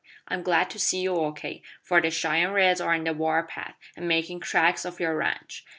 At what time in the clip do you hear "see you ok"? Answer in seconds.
0.79-1.61